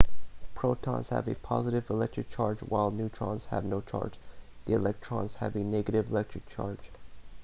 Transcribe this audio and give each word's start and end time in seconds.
protons 0.55 1.09
have 1.09 1.27
a 1.27 1.35
positive 1.35 1.87
electric 1.91 2.27
charge 2.27 2.57
while 2.61 2.89
neutrons 2.89 3.45
have 3.51 3.63
no 3.63 3.81
charge 3.81 4.15
the 4.65 4.73
electrons 4.73 5.35
have 5.35 5.55
a 5.55 5.59
negative 5.59 6.09
electric 6.09 6.49
charge 6.49 6.89